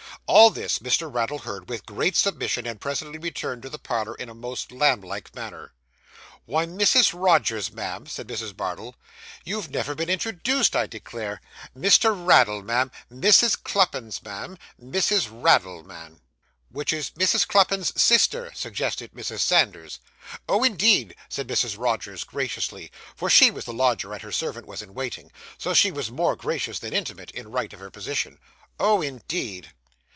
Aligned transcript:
All 0.27 0.49
this, 0.49 0.79
Mr. 0.79 1.13
Raddle 1.13 1.39
heard 1.39 1.67
with 1.67 1.85
great 1.85 2.15
submission, 2.15 2.65
and 2.65 2.79
presently 2.79 3.17
returned 3.17 3.63
to 3.63 3.69
the 3.69 3.77
parlour 3.79 4.15
in 4.15 4.29
a 4.29 4.33
most 4.33 4.71
lamb 4.71 5.01
like 5.01 5.35
manner. 5.35 5.73
'Why, 6.45 6.65
Mrs. 6.65 7.11
Rogers, 7.13 7.69
ma'am,' 7.73 8.07
said 8.07 8.29
Mrs. 8.29 8.55
Bardell, 8.55 8.95
'you've 9.43 9.69
never 9.69 9.93
been 9.93 10.09
introduced, 10.09 10.73
I 10.73 10.87
declare! 10.87 11.41
Mr. 11.77 12.15
Raddle, 12.15 12.61
ma'am; 12.63 12.91
Mrs. 13.11 13.61
Cluppins, 13.61 14.23
ma'am; 14.23 14.57
Mrs. 14.81 15.27
Raddle, 15.29 15.83
ma'am.' 15.83 16.21
'Which 16.69 16.93
is 16.93 17.09
Mrs. 17.09 17.45
Cluppins's 17.45 18.01
sister,' 18.01 18.53
suggested 18.55 19.11
Mrs. 19.11 19.39
Sanders. 19.41 19.99
'Oh, 20.47 20.63
indeed!' 20.63 21.13
said 21.27 21.49
Mrs. 21.49 21.77
Rogers 21.77 22.23
graciously; 22.23 22.89
for 23.17 23.29
she 23.29 23.51
was 23.51 23.65
the 23.65 23.73
lodger, 23.73 24.13
and 24.13 24.21
her 24.21 24.31
servant 24.31 24.65
was 24.65 24.81
in 24.81 24.93
waiting, 24.93 25.29
so 25.57 25.73
she 25.73 25.91
was 25.91 26.09
more 26.09 26.37
gracious 26.37 26.79
than 26.79 26.93
intimate, 26.93 27.31
in 27.31 27.51
right 27.51 27.73
of 27.73 27.81
her 27.81 27.91
position. 27.91 28.39
'Oh, 28.79 29.01
indeed! 29.01 29.73